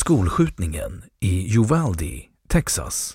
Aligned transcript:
Skolskjutningen 0.00 1.02
i 1.20 1.56
Uvalde, 1.58 2.20
Texas. 2.48 3.14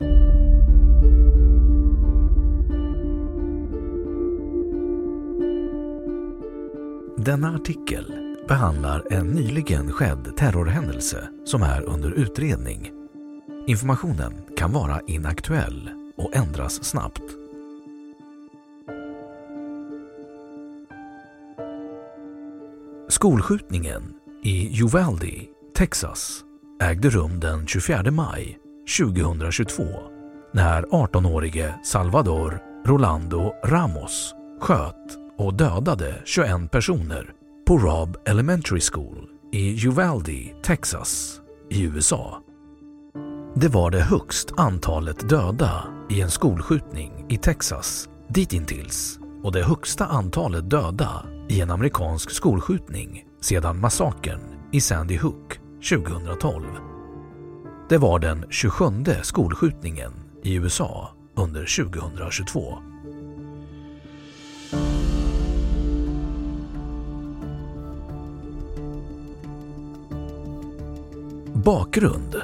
Denna 7.17 7.55
artikel 7.55 8.13
behandlar 8.47 9.03
en 9.11 9.27
nyligen 9.27 9.91
skedd 9.91 10.37
terrorhändelse 10.37 11.29
som 11.45 11.61
är 11.63 11.81
under 11.81 12.11
utredning. 12.11 12.91
Informationen 13.67 14.33
kan 14.57 14.71
vara 14.71 15.01
inaktuell 15.07 15.89
och 16.17 16.35
ändras 16.35 16.83
snabbt. 16.83 17.23
Skolskjutningen 23.09 24.13
i 24.43 24.81
Uvalde, 24.81 25.31
Texas 25.75 26.44
ägde 26.81 27.09
rum 27.09 27.39
den 27.39 27.67
24 27.67 28.11
maj 28.11 28.59
2022 28.99 29.83
när 30.53 30.83
18-årige 30.83 31.75
Salvador 31.83 32.59
Rolando 32.85 33.53
Ramos 33.65 34.35
sköt 34.61 35.17
och 35.37 35.53
dödade 35.53 36.21
21 36.25 36.71
personer 36.71 37.33
på 37.67 37.77
Robb 37.77 38.17
Elementary 38.25 38.81
School 38.81 39.29
i 39.51 39.87
Uvalde, 39.87 40.53
Texas 40.63 41.41
i 41.69 41.83
USA. 41.83 42.41
Det 43.55 43.67
var 43.67 43.91
det 43.91 44.01
högst 44.01 44.53
antalet 44.57 45.29
döda 45.29 45.83
i 46.09 46.21
en 46.21 46.31
skolskjutning 46.31 47.25
i 47.29 47.37
Texas 47.37 48.09
ditintills 48.27 49.19
och 49.43 49.51
det 49.51 49.63
högsta 49.63 50.05
antalet 50.05 50.69
döda 50.69 51.25
i 51.49 51.61
en 51.61 51.71
amerikansk 51.71 52.31
skolskjutning 52.31 53.25
sedan 53.41 53.79
massakern 53.79 54.41
i 54.71 54.81
Sandy 54.81 55.17
Hook 55.17 55.59
2012. 55.89 56.63
Det 57.89 57.97
var 57.97 58.19
den 58.19 58.45
27 58.49 58.85
skolskjutningen 59.23 60.11
i 60.43 60.55
USA 60.55 61.09
under 61.35 61.85
2022. 61.89 62.77
Bakgrund 71.53 72.35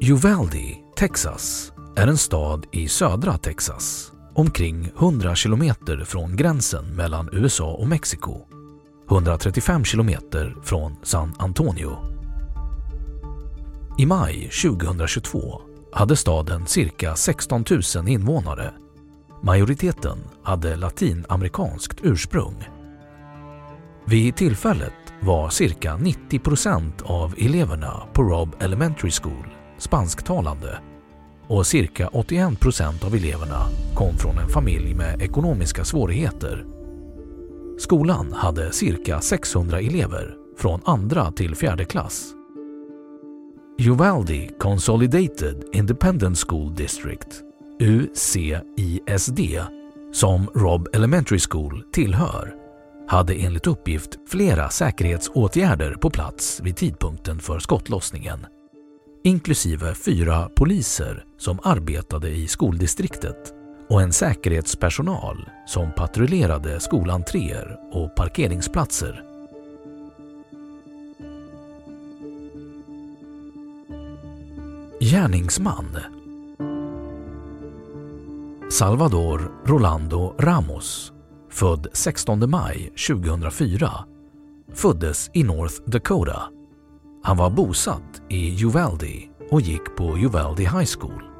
Uvalde, 0.00 0.76
Texas 0.96 1.72
är 1.96 2.06
en 2.06 2.18
stad 2.18 2.66
i 2.72 2.88
södra 2.88 3.38
Texas 3.38 4.12
omkring 4.34 4.90
100 4.98 5.34
kilometer 5.34 6.04
från 6.04 6.36
gränsen 6.36 6.96
mellan 6.96 7.28
USA 7.32 7.72
och 7.74 7.88
Mexiko 7.88 8.53
135 9.10 9.84
kilometer 9.84 10.56
från 10.62 10.96
San 11.02 11.34
Antonio. 11.38 11.98
I 13.98 14.06
maj 14.06 14.50
2022 14.50 15.60
hade 15.92 16.16
staden 16.16 16.66
cirka 16.66 17.16
16 17.16 17.64
000 17.96 18.08
invånare. 18.08 18.74
Majoriteten 19.42 20.18
hade 20.42 20.76
latinamerikanskt 20.76 22.00
ursprung. 22.02 22.68
Vid 24.06 24.36
tillfället 24.36 24.92
var 25.20 25.50
cirka 25.50 25.96
90 25.96 26.38
procent 26.38 27.02
av 27.02 27.34
eleverna 27.38 28.02
på 28.12 28.22
Robb 28.22 28.56
Elementary 28.60 29.10
School 29.10 29.54
spansktalande 29.78 30.78
och 31.48 31.66
cirka 31.66 32.08
81 32.08 32.60
procent 32.60 33.04
av 33.04 33.14
eleverna 33.14 33.66
kom 33.94 34.16
från 34.16 34.38
en 34.38 34.48
familj 34.48 34.94
med 34.94 35.22
ekonomiska 35.22 35.84
svårigheter 35.84 36.64
Skolan 37.78 38.32
hade 38.32 38.72
cirka 38.72 39.20
600 39.20 39.80
elever 39.80 40.36
från 40.56 40.80
andra 40.84 41.32
till 41.32 41.54
fjärde 41.54 41.84
klass. 41.84 42.34
Uvalde 43.78 44.48
Consolidated 44.58 45.64
Independent 45.72 46.38
School 46.38 46.74
District, 46.74 47.42
UCISD, 47.80 49.40
som 50.12 50.46
Robb 50.54 50.88
Elementary 50.92 51.38
School 51.50 51.84
tillhör, 51.92 52.54
hade 53.08 53.34
enligt 53.34 53.66
uppgift 53.66 54.18
flera 54.28 54.70
säkerhetsåtgärder 54.70 55.94
på 55.94 56.10
plats 56.10 56.60
vid 56.64 56.76
tidpunkten 56.76 57.40
för 57.40 57.58
skottlossningen, 57.58 58.46
inklusive 59.24 59.94
fyra 59.94 60.48
poliser 60.56 61.24
som 61.38 61.58
arbetade 61.62 62.28
i 62.28 62.48
skoldistriktet 62.48 63.63
och 63.88 64.02
en 64.02 64.12
säkerhetspersonal 64.12 65.48
som 65.66 65.92
patrullerade 65.92 66.80
skolentréer 66.80 67.78
och 67.92 68.14
parkeringsplatser. 68.14 69.24
Gärningsman 75.00 75.96
Salvador 78.70 79.52
Rolando 79.64 80.34
Ramos, 80.38 81.12
född 81.50 81.86
16 81.92 82.50
maj 82.50 82.92
2004, 83.08 83.90
föddes 84.72 85.30
i 85.34 85.42
North 85.42 85.74
Dakota. 85.86 86.42
Han 87.22 87.36
var 87.36 87.50
bosatt 87.50 88.22
i 88.28 88.64
Uvalde 88.64 89.12
och 89.50 89.60
gick 89.60 89.96
på 89.96 90.16
Uvalde 90.18 90.62
High 90.62 90.86
School. 90.98 91.33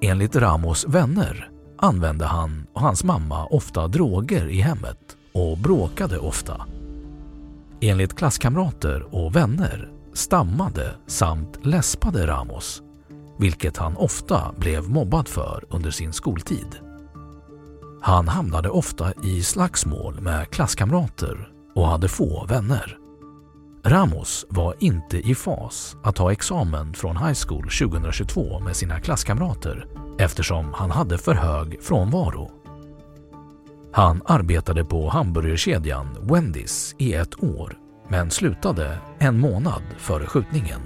Enligt 0.00 0.36
Ramos 0.36 0.86
vänner 0.88 1.50
använde 1.78 2.24
han 2.24 2.66
och 2.72 2.80
hans 2.80 3.04
mamma 3.04 3.46
ofta 3.46 3.88
droger 3.88 4.48
i 4.48 4.60
hemmet 4.60 5.16
och 5.32 5.58
bråkade 5.58 6.18
ofta. 6.18 6.66
Enligt 7.80 8.16
klasskamrater 8.16 9.14
och 9.14 9.36
vänner 9.36 9.90
stammade 10.12 10.94
samt 11.06 11.66
läspade 11.66 12.26
Ramos, 12.26 12.82
vilket 13.38 13.76
han 13.76 13.96
ofta 13.96 14.54
blev 14.56 14.88
mobbad 14.88 15.28
för 15.28 15.64
under 15.70 15.90
sin 15.90 16.12
skoltid. 16.12 16.76
Han 18.02 18.28
hamnade 18.28 18.68
ofta 18.68 19.12
i 19.22 19.42
slagsmål 19.42 20.20
med 20.20 20.50
klasskamrater 20.50 21.48
och 21.74 21.88
hade 21.88 22.08
få 22.08 22.46
vänner. 22.46 22.98
Ramos 23.88 24.46
var 24.48 24.74
inte 24.78 25.18
i 25.18 25.34
fas 25.34 25.96
att 26.02 26.16
ta 26.16 26.32
examen 26.32 26.94
från 26.94 27.16
high 27.16 27.38
school 27.46 27.62
2022 27.62 28.60
med 28.60 28.76
sina 28.76 29.00
klasskamrater 29.00 29.86
eftersom 30.18 30.74
han 30.74 30.90
hade 30.90 31.18
för 31.18 31.34
hög 31.34 31.82
frånvaro. 31.82 32.50
Han 33.92 34.22
arbetade 34.24 34.84
på 34.84 35.08
hamburgerkedjan 35.08 36.16
Wendys 36.20 36.94
i 36.98 37.14
ett 37.14 37.44
år 37.44 37.78
men 38.08 38.30
slutade 38.30 38.98
en 39.18 39.40
månad 39.40 39.82
före 39.98 40.26
skjutningen. 40.26 40.80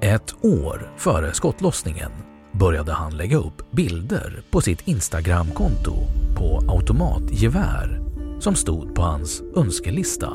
Ett 0.00 0.44
år 0.44 0.92
före 0.96 1.32
skottlossningen 1.32 2.10
började 2.52 2.92
han 2.92 3.16
lägga 3.16 3.36
upp 3.36 3.70
bilder 3.70 4.42
på 4.50 4.60
sitt 4.60 4.88
Instagramkonto 4.88 5.94
på 6.36 6.62
automatgevär 6.68 7.99
som 8.40 8.54
stod 8.54 8.94
på 8.94 9.02
hans 9.02 9.42
önskelista. 9.56 10.32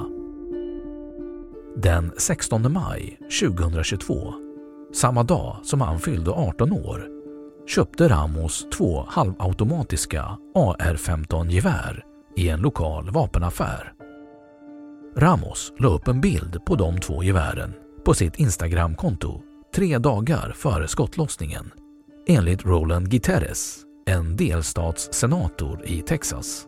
Den 1.78 2.12
16 2.18 2.74
maj 2.74 3.19
2022, 3.42 4.34
samma 4.94 5.24
dag 5.24 5.57
som 5.63 5.81
han 5.81 6.00
fyllde 6.00 6.31
18 6.31 6.72
år, 6.72 7.07
köpte 7.68 8.07
Ramos 8.07 8.68
två 8.78 9.06
halvautomatiska 9.07 10.38
AR-15-gevär 10.56 12.04
i 12.36 12.50
en 12.50 12.60
lokal 12.60 13.10
vapenaffär. 13.12 13.94
Ramos 15.18 15.74
la 15.80 15.88
upp 15.88 16.07
en 16.07 16.22
bild 16.22 16.66
på 16.66 16.75
de 16.75 17.00
två 17.00 17.24
gevären 17.24 17.74
på 18.06 18.13
sitt 18.13 18.40
Instagramkonto 18.40 19.42
tre 19.75 19.98
dagar 19.98 20.54
före 20.56 20.88
skottlossningen 20.88 21.72
enligt 22.28 22.66
Roland 22.66 23.10
Guterres, 23.10 23.80
en 24.06 24.36
delstatssenator 24.36 25.81
i 25.86 26.02
Texas. 26.02 26.68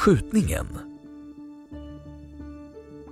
Skjutningen 0.00 0.66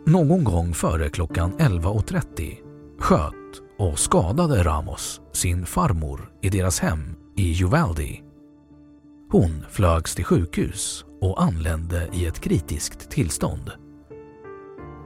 Någon 0.07 0.45
gång 0.45 0.75
före 0.75 1.09
klockan 1.09 1.53
11.30 1.59 2.57
sköt 2.99 3.35
och 3.79 3.99
skadade 3.99 4.63
Ramos 4.63 5.21
sin 5.33 5.67
farmor 5.67 6.33
i 6.41 6.49
deras 6.49 6.81
hem 6.81 7.17
i 7.37 7.63
Uvalde. 7.63 8.17
Hon 9.31 9.65
flögs 9.71 10.15
till 10.15 10.25
sjukhus 10.25 11.05
och 11.21 11.43
anlände 11.43 12.09
i 12.13 12.27
ett 12.27 12.41
kritiskt 12.41 13.11
tillstånd. 13.11 13.71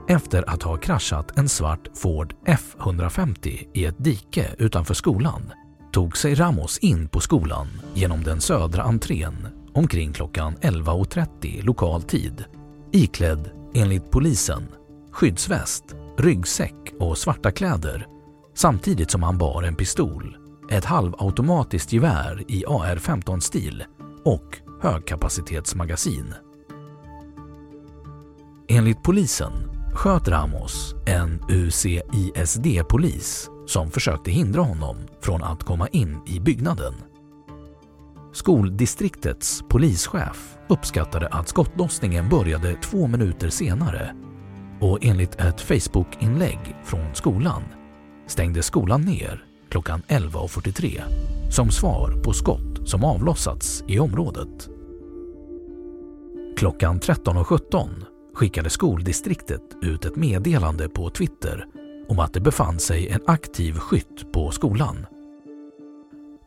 Efter 0.07 0.49
att 0.49 0.63
ha 0.63 0.77
kraschat 0.77 1.37
en 1.37 1.49
svart 1.49 1.87
Ford 1.93 2.35
F150 2.45 3.67
i 3.73 3.85
ett 3.85 4.03
dike 4.03 4.55
utanför 4.57 4.93
skolan 4.93 5.51
tog 5.91 6.17
sig 6.17 6.35
Ramos 6.35 6.77
in 6.77 7.07
på 7.07 7.19
skolan 7.19 7.67
genom 7.93 8.23
den 8.23 8.41
södra 8.41 8.83
entrén 8.83 9.47
omkring 9.73 10.13
klockan 10.13 10.55
11.30 10.61 11.63
lokal 11.63 12.01
tid 12.01 12.45
iklädd, 12.93 13.51
enligt 13.73 14.11
polisen, 14.11 14.67
skyddsväst, 15.11 15.83
ryggsäck 16.17 16.93
och 16.99 17.17
svarta 17.17 17.51
kläder 17.51 18.07
samtidigt 18.55 19.11
som 19.11 19.23
han 19.23 19.37
bar 19.37 19.63
en 19.63 19.75
pistol, 19.75 20.37
ett 20.71 20.85
halvautomatiskt 20.85 21.93
gevär 21.93 22.43
i 22.47 22.65
AR-15-stil 22.67 23.83
och 24.25 24.57
högkapacitetsmagasin. 24.81 26.33
Enligt 28.67 29.03
polisen 29.03 29.53
sköt 29.93 30.27
Ramos 30.27 30.95
en 31.05 31.41
UCISD-polis 31.49 32.69
som 33.67 33.91
försökte 33.91 34.31
hindra 34.31 34.61
honom 34.61 34.97
från 35.21 35.43
att 35.43 35.63
komma 35.63 35.87
in 35.87 36.19
i 36.27 36.39
byggnaden. 36.39 36.93
Skoldistriktets 38.33 39.63
polischef 39.69 40.57
uppskattade 40.69 41.27
att 41.27 41.47
skottlossningen 41.47 42.29
började 42.29 42.75
två 42.75 43.07
minuter 43.07 43.49
senare 43.49 44.15
och 44.81 44.99
enligt 45.01 45.35
ett 45.35 45.61
Facebook-inlägg 45.61 46.75
från 46.83 47.15
skolan 47.15 47.63
stängde 48.27 48.63
skolan 48.63 49.01
ner 49.01 49.45
klockan 49.69 50.01
11.43 50.07 51.01
som 51.51 51.71
svar 51.71 52.21
på 52.23 52.33
skott 52.33 52.89
som 52.89 53.03
avlossats 53.03 53.83
i 53.87 53.99
området. 53.99 54.69
Klockan 56.57 56.99
13.17 56.99 57.89
skickade 58.33 58.69
skoldistriktet 58.69 59.77
ut 59.81 60.05
ett 60.05 60.15
meddelande 60.15 60.89
på 60.89 61.09
Twitter 61.09 61.65
om 62.07 62.19
att 62.19 62.33
det 62.33 62.41
befann 62.41 62.79
sig 62.79 63.09
en 63.09 63.21
aktiv 63.27 63.73
skytt 63.73 64.31
på 64.33 64.51
skolan. 64.51 65.05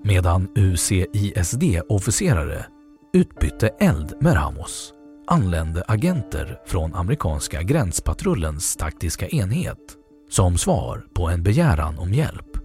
Medan 0.06 0.48
UCISD-officerare 0.54 2.66
utbytte 3.12 3.68
eld 3.68 4.14
med 4.20 4.36
Ramos 4.36 4.92
anlände 5.26 5.84
agenter 5.88 6.60
från 6.66 6.94
amerikanska 6.94 7.62
gränspatrullens 7.62 8.76
taktiska 8.76 9.28
enhet 9.28 9.96
som 10.30 10.58
svar 10.58 11.06
på 11.14 11.28
en 11.28 11.42
begäran 11.42 11.98
om 11.98 12.12
hjälp. 12.12 12.56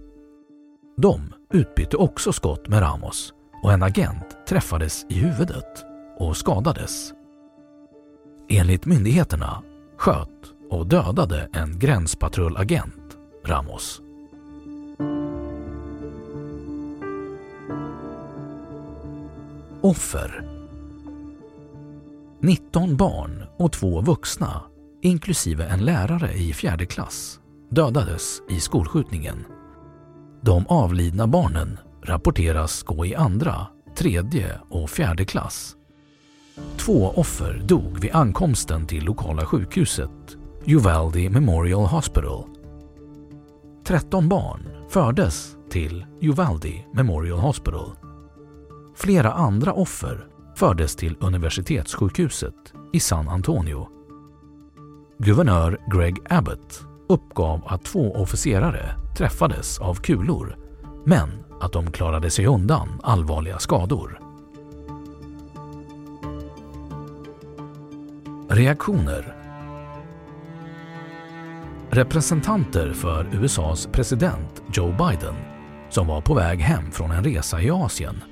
De 0.96 1.32
utbytte 1.52 1.96
också 1.96 2.32
skott 2.32 2.68
med 2.68 2.82
Ramos 2.82 3.32
och 3.62 3.72
en 3.72 3.82
agent 3.82 4.46
träffades 4.48 5.06
i 5.08 5.14
huvudet 5.14 5.84
och 6.18 6.36
skadades. 6.36 7.12
Enligt 8.48 8.86
myndigheterna 8.86 9.62
sköt 9.96 10.52
och 10.70 10.86
dödade 10.86 11.48
en 11.52 11.78
gränspatrullagent 11.78 13.18
Ramos. 13.46 14.02
Offer 19.82 20.44
19 22.40 22.96
barn 22.96 23.44
och 23.58 23.72
två 23.72 24.00
vuxna, 24.00 24.62
inklusive 25.02 25.66
en 25.66 25.84
lärare 25.84 26.32
i 26.32 26.52
fjärde 26.52 26.86
klass, 26.86 27.40
dödades 27.70 28.42
i 28.50 28.60
skolskjutningen. 28.60 29.44
De 30.40 30.66
avlidna 30.66 31.26
barnen 31.26 31.78
rapporteras 32.02 32.82
gå 32.82 33.06
i 33.06 33.14
andra, 33.14 33.66
tredje 33.94 34.60
och 34.68 34.90
fjärde 34.90 35.24
klass. 35.24 35.76
Två 36.76 37.12
offer 37.16 37.62
dog 37.64 37.98
vid 38.00 38.14
ankomsten 38.14 38.86
till 38.86 39.04
lokala 39.04 39.46
sjukhuset 39.46 40.36
Uvalde 40.66 41.30
Memorial 41.30 41.86
Hospital. 41.86 42.44
13 43.84 44.28
barn 44.28 44.68
fördes 44.88 45.56
till 45.70 46.06
Uvalde 46.20 46.84
Memorial 46.94 47.38
Hospital. 47.38 48.11
Flera 48.94 49.32
andra 49.32 49.72
offer 49.72 50.26
fördes 50.56 50.96
till 50.96 51.16
universitetssjukhuset 51.20 52.54
i 52.92 53.00
San 53.00 53.28
Antonio. 53.28 53.88
Guvernör 55.18 55.80
Greg 55.92 56.16
Abbott 56.30 56.82
uppgav 57.08 57.62
att 57.66 57.84
två 57.84 58.14
officerare 58.14 58.94
träffades 59.18 59.78
av 59.78 59.94
kulor 59.94 60.56
men 61.06 61.28
att 61.60 61.72
de 61.72 61.90
klarade 61.90 62.30
sig 62.30 62.46
undan 62.46 63.00
allvarliga 63.02 63.58
skador. 63.58 64.20
Reaktioner 68.48 69.36
Representanter 71.90 72.92
för 72.92 73.26
USAs 73.32 73.88
president 73.92 74.62
Joe 74.72 74.92
Biden 74.92 75.34
som 75.90 76.06
var 76.06 76.20
på 76.20 76.34
väg 76.34 76.60
hem 76.60 76.90
från 76.90 77.10
en 77.10 77.24
resa 77.24 77.62
i 77.62 77.70
Asien 77.70 78.22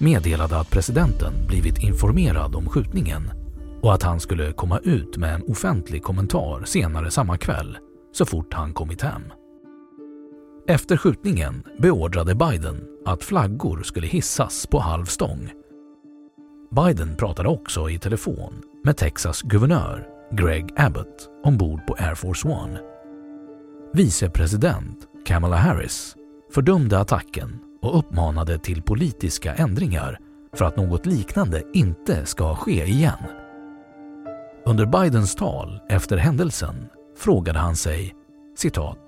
meddelade 0.00 0.58
att 0.58 0.70
presidenten 0.70 1.32
blivit 1.48 1.78
informerad 1.78 2.54
om 2.54 2.68
skjutningen 2.68 3.30
och 3.82 3.94
att 3.94 4.02
han 4.02 4.20
skulle 4.20 4.52
komma 4.52 4.78
ut 4.78 5.16
med 5.16 5.34
en 5.34 5.42
offentlig 5.42 6.02
kommentar 6.02 6.64
senare 6.64 7.10
samma 7.10 7.38
kväll 7.38 7.78
så 8.12 8.26
fort 8.26 8.54
han 8.54 8.72
kommit 8.72 9.02
hem. 9.02 9.22
Efter 10.68 10.96
skjutningen 10.96 11.62
beordrade 11.78 12.34
Biden 12.34 12.84
att 13.06 13.24
flaggor 13.24 13.82
skulle 13.82 14.06
hissas 14.06 14.66
på 14.66 14.80
halv 14.80 15.04
stång. 15.04 15.50
Biden 16.70 17.16
pratade 17.16 17.48
också 17.48 17.90
i 17.90 17.98
telefon 17.98 18.62
med 18.84 18.96
Texas 18.96 19.42
guvernör 19.42 20.06
Greg 20.32 20.72
Abbott 20.76 21.28
ombord 21.44 21.86
på 21.86 21.94
Air 21.98 22.14
Force 22.14 22.48
One. 22.48 22.80
Vicepresident 23.92 25.06
Kamala 25.24 25.56
Harris 25.56 26.16
fördömde 26.50 26.98
attacken 26.98 27.58
och 27.82 27.98
uppmanade 27.98 28.58
till 28.58 28.82
politiska 28.82 29.54
ändringar 29.54 30.18
för 30.52 30.64
att 30.64 30.76
något 30.76 31.06
liknande 31.06 31.62
inte 31.72 32.26
ska 32.26 32.54
ske 32.54 32.84
igen. 32.84 33.18
Under 34.66 34.86
Bidens 34.86 35.34
tal 35.34 35.80
efter 35.88 36.16
händelsen 36.16 36.74
frågade 37.16 37.58
han 37.58 37.76
sig 37.76 38.14
citat 38.56 38.98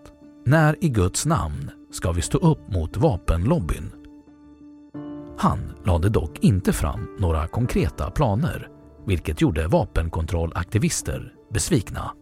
”När 0.47 0.85
i 0.85 0.89
Guds 0.89 1.27
namn 1.27 1.71
ska 1.93 2.13
vi 2.13 2.23
stå 2.23 2.39
upp 2.39 2.73
mot 2.73 2.97
vapenlobbyn?” 2.97 3.93
Han 5.39 5.73
lade 5.85 6.09
dock 6.09 6.39
inte 6.39 6.73
fram 6.73 7.17
några 7.19 7.47
konkreta 7.47 8.11
planer 8.11 8.69
vilket 9.07 9.41
gjorde 9.41 9.67
vapenkontrollaktivister 9.67 11.35
besvikna. 11.53 12.13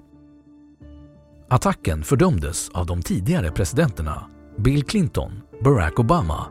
Attacken 1.48 2.02
fördömdes 2.02 2.68
av 2.68 2.86
de 2.86 3.02
tidigare 3.02 3.50
presidenterna 3.50 4.30
Bill 4.58 4.84
Clinton, 4.84 5.32
Barack 5.64 5.98
Obama 5.98 6.46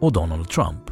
och 0.00 0.12
Donald 0.12 0.48
Trump. 0.48 0.90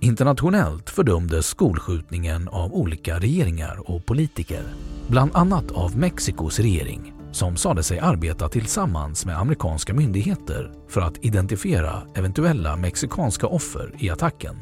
Internationellt 0.00 0.90
fördömdes 0.90 1.46
skolskjutningen 1.46 2.48
av 2.48 2.72
olika 2.72 3.18
regeringar 3.18 3.90
och 3.90 4.06
politiker, 4.06 4.62
bland 5.08 5.30
annat 5.34 5.70
av 5.72 5.96
Mexikos 5.96 6.58
regering 6.58 7.12
som 7.32 7.56
sade 7.56 7.82
sig 7.82 7.98
arbeta 7.98 8.48
tillsammans 8.48 9.26
med 9.26 9.38
amerikanska 9.38 9.94
myndigheter 9.94 10.72
för 10.88 11.00
att 11.00 11.24
identifiera 11.24 12.02
eventuella 12.14 12.76
mexikanska 12.76 13.46
offer 13.46 13.94
i 13.98 14.10
attacken. 14.10 14.56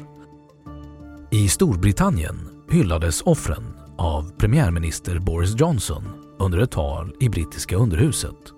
I 1.30 1.48
Storbritannien 1.48 2.48
hyllades 2.70 3.22
offren 3.22 3.76
av 3.98 4.30
premiärminister 4.30 5.18
Boris 5.18 5.60
Johnson 5.60 6.04
under 6.38 6.58
ett 6.58 6.70
tal 6.70 7.14
i 7.20 7.28
brittiska 7.28 7.76
underhuset. 7.76 8.55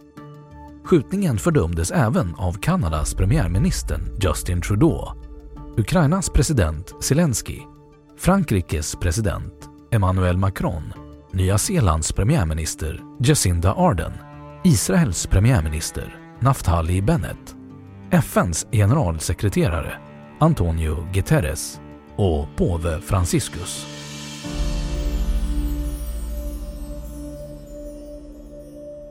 Skjutningen 0.88 1.38
fördömdes 1.38 1.90
även 1.90 2.34
av 2.34 2.52
Kanadas 2.52 3.14
premiärminister 3.14 4.00
Justin 4.20 4.60
Trudeau, 4.60 5.08
Ukrainas 5.76 6.30
president 6.30 7.04
Zelensky, 7.04 7.58
Frankrikes 8.18 8.96
president 8.96 9.52
Emmanuel 9.92 10.36
Macron, 10.36 10.92
Nya 11.32 11.58
Zeelands 11.58 12.12
premiärminister 12.12 13.00
Jacinda 13.20 13.74
Ardern, 13.74 14.12
Israels 14.64 15.26
premiärminister 15.26 16.16
Naftali 16.40 17.02
Bennett, 17.02 17.54
FNs 18.10 18.66
generalsekreterare 18.72 19.92
Antonio 20.40 21.08
Guterres 21.12 21.80
och 22.16 22.46
påve 22.56 23.00
Franciscus. 23.00 23.86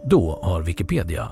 Då 0.10 0.40
har 0.44 0.62
Wikipedia 0.62 1.32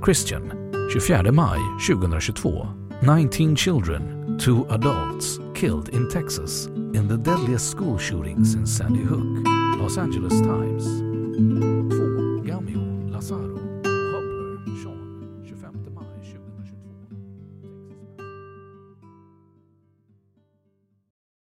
Christian. 0.00 0.70
24 0.90 1.32
maj 1.32 1.58
2022. 1.78 2.74
19 3.02 3.54
children, 3.54 4.38
two 4.38 4.66
adults 4.70 5.38
killed 5.54 5.88
in 5.90 6.08
Texas 6.08 6.66
in 6.66 7.06
the 7.06 7.16
deadliest 7.16 7.70
school 7.70 7.98
shootings 7.98 8.54
in 8.54 8.66
Sandy 8.66 9.02
Hook. 9.02 9.46
Los 9.78 9.98
Angeles 9.98 10.40
Times. 10.40 11.77